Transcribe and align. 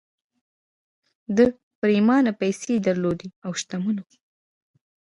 ده 1.35 1.45
پرېمانه 1.81 2.31
پيسې 2.41 2.73
درلودې 2.85 3.29
او 3.45 3.51
شتمن 3.59 3.95
و 4.01 4.07